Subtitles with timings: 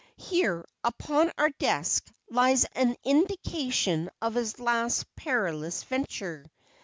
[0.17, 6.43] Here, upon our desk, lies an indication of his last perilous venture.